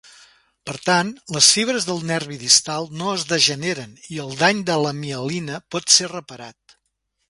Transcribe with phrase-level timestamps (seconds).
[0.69, 4.99] Per tant, les fibres del nervi distal no es degeneren i el dany de la
[5.05, 6.81] mielina pot ser reparat.